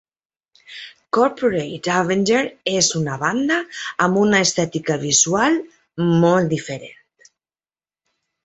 Corporate 1.17 1.89
Avenger 1.97 2.39
és 2.77 2.89
una 3.01 3.17
banda 3.25 3.59
amb 4.07 4.19
una 4.23 4.41
estètica 4.47 4.99
visual 5.07 5.63
molt 6.25 6.53
diferent. 6.57 7.31